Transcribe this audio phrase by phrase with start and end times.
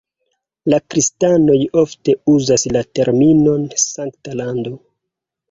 [0.73, 4.75] La kristanoj ofte uzas la terminon "Sankta Lando".